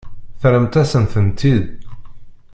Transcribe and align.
Terramt-asen-ten-id. 0.39 1.65